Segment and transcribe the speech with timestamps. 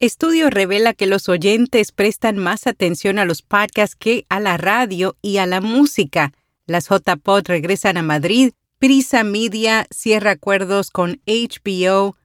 [0.00, 5.16] Estudio revela que los oyentes prestan más atención a los podcasts que a la radio
[5.22, 6.32] y a la música.
[6.66, 8.52] Las JPod regresan a Madrid.
[8.80, 12.16] Prisa Media cierra acuerdos con HBO,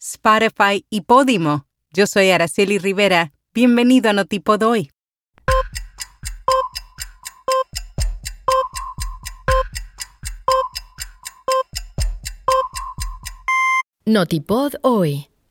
[0.00, 1.66] Spotify y Podimo.
[1.92, 3.32] Yo soy Araceli Rivera.
[3.52, 4.90] Bienvenido a Notipod hoy.
[14.06, 15.29] Notipod hoy,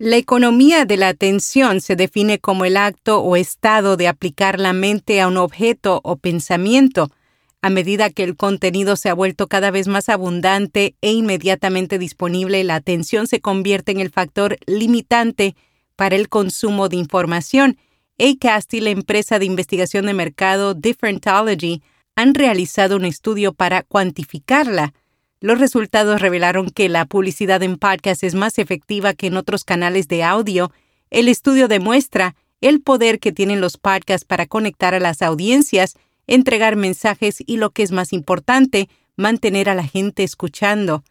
[0.00, 4.72] La economía de la atención se define como el acto o estado de aplicar la
[4.72, 7.10] mente a un objeto o pensamiento.
[7.62, 12.62] A medida que el contenido se ha vuelto cada vez más abundante e inmediatamente disponible,
[12.62, 15.56] la atención se convierte en el factor limitante
[15.96, 17.76] para el consumo de información.
[18.20, 21.82] ACAST y la empresa de investigación de mercado Differentology
[22.14, 24.94] han realizado un estudio para cuantificarla.
[25.40, 30.08] Los resultados revelaron que la publicidad en podcast es más efectiva que en otros canales
[30.08, 30.72] de audio.
[31.10, 35.96] El estudio demuestra el poder que tienen los podcasts para conectar a las audiencias,
[36.26, 41.04] entregar mensajes y, lo que es más importante, mantener a la gente escuchando.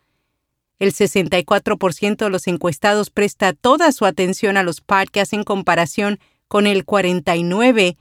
[0.78, 6.68] El 64% de los encuestados presta toda su atención a los podcasts en comparación con
[6.68, 7.96] el 49%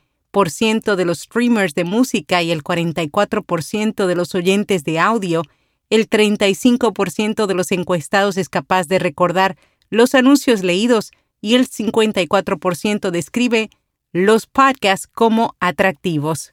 [0.96, 5.42] de los streamers de música y el 44% de los oyentes de audio
[5.90, 9.56] el 35% de los encuestados es capaz de recordar
[9.90, 13.70] los anuncios leídos y el 54% describe
[14.12, 16.52] los podcasts como atractivos.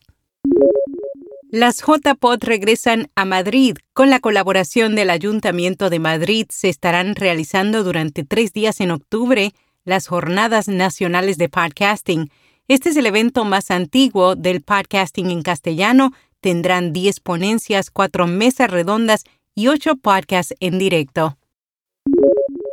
[1.50, 3.78] Las JPod regresan a Madrid.
[3.94, 9.54] Con la colaboración del Ayuntamiento de Madrid se estarán realizando durante tres días en octubre
[9.86, 12.32] las Jornadas Nacionales de Podcasting.
[12.68, 16.14] Este es el evento más antiguo del podcasting en castellano
[16.44, 19.24] tendrán 10 ponencias, 4 mesas redondas
[19.56, 21.38] y 8 podcasts en directo.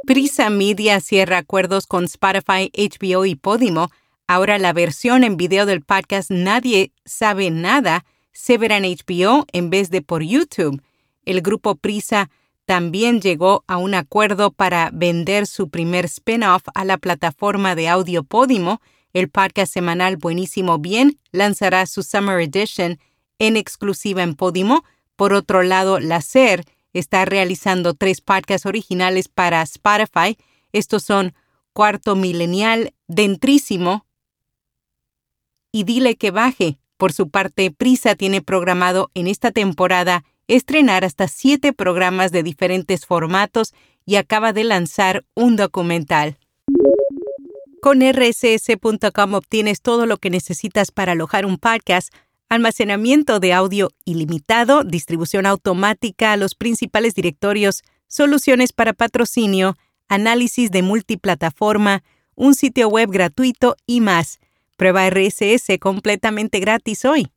[0.04, 3.88] Prisa Media cierra acuerdos con Spotify, HBO y Podimo.
[4.26, 9.70] Ahora la versión en video del podcast Nadie sabe nada se verá en HBO en
[9.70, 10.82] vez de por YouTube.
[11.24, 12.28] El grupo Prisa
[12.64, 18.24] también llegó a un acuerdo para vender su primer spin-off a la plataforma de audio
[18.24, 18.80] Podimo.
[19.12, 22.98] El podcast semanal Buenísimo Bien lanzará su Summer Edition
[23.40, 24.84] en exclusiva en Podimo.
[25.16, 30.38] Por otro lado, la SER está realizando tres podcasts originales para Spotify.
[30.72, 31.34] Estos son
[31.72, 34.06] Cuarto Milenial, Dentrísimo
[35.72, 36.78] y Dile que baje.
[36.96, 43.06] Por su parte, Prisa tiene programado en esta temporada estrenar hasta siete programas de diferentes
[43.06, 43.72] formatos
[44.04, 46.38] y acaba de lanzar un documental.
[47.80, 52.12] Con rss.com obtienes todo lo que necesitas para alojar un podcast
[52.50, 60.82] almacenamiento de audio ilimitado, distribución automática a los principales directorios, soluciones para patrocinio, análisis de
[60.82, 62.02] multiplataforma,
[62.34, 64.40] un sitio web gratuito y más.
[64.76, 67.30] Prueba RSS completamente gratis hoy.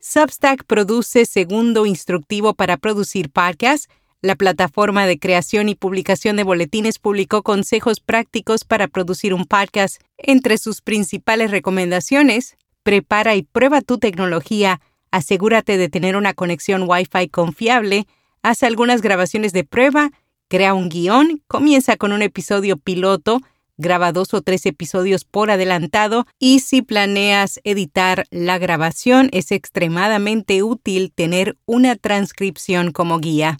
[0.00, 3.88] Substack produce segundo instructivo para producir podcasts.
[4.22, 10.00] La plataforma de creación y publicación de boletines publicó consejos prácticos para producir un podcast.
[10.16, 14.80] Entre sus principales recomendaciones, prepara y prueba tu tecnología,
[15.10, 18.06] asegúrate de tener una conexión Wi-Fi confiable,
[18.42, 20.10] haz algunas grabaciones de prueba,
[20.48, 23.40] crea un guion, comienza con un episodio piloto,
[23.80, 26.26] graba dos o tres episodios por adelantado.
[26.38, 33.58] Y si planeas editar la grabación es extremadamente útil tener una transcripción como guía.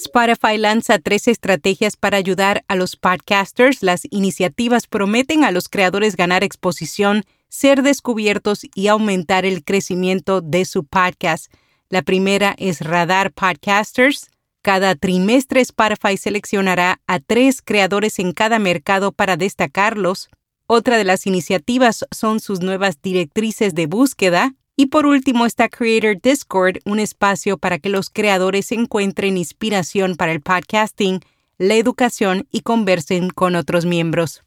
[0.00, 3.82] Spotify lanza tres estrategias para ayudar a los podcasters.
[3.82, 10.64] Las iniciativas prometen a los creadores ganar exposición, ser descubiertos y aumentar el crecimiento de
[10.64, 11.52] su podcast.
[11.90, 14.30] La primera es Radar Podcasters.
[14.62, 20.30] Cada trimestre Spotify seleccionará a tres creadores en cada mercado para destacarlos.
[20.66, 24.54] Otra de las iniciativas son sus nuevas directrices de búsqueda.
[24.80, 30.32] Y por último está Creator Discord, un espacio para que los creadores encuentren inspiración para
[30.32, 31.20] el podcasting,
[31.58, 34.42] la educación y conversen con otros miembros.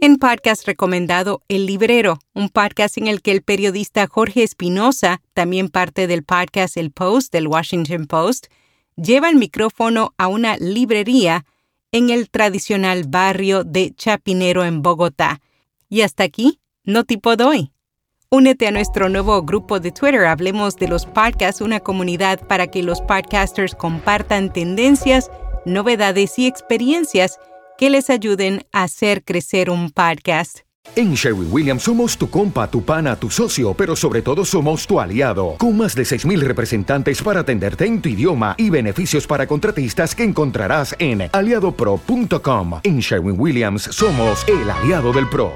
[0.00, 5.68] En podcast recomendado El Librero, un podcast en el que el periodista Jorge Espinosa, también
[5.68, 8.46] parte del podcast El Post del Washington Post,
[8.94, 11.44] lleva el micrófono a una librería
[11.90, 15.40] en el tradicional barrio de Chapinero en Bogotá.
[15.88, 17.73] Y hasta aquí, no tipo doy.
[18.34, 22.82] Únete a nuestro nuevo grupo de Twitter, Hablemos de los Podcasts, una comunidad para que
[22.82, 25.30] los podcasters compartan tendencias,
[25.64, 27.38] novedades y experiencias
[27.78, 30.62] que les ayuden a hacer crecer un podcast.
[30.96, 34.98] En Sherwin Williams somos tu compa, tu pana, tu socio, pero sobre todo somos tu
[34.98, 40.12] aliado, con más de 6.000 representantes para atenderte en tu idioma y beneficios para contratistas
[40.12, 42.80] que encontrarás en aliadopro.com.
[42.82, 45.52] En Sherwin Williams somos el aliado del PRO.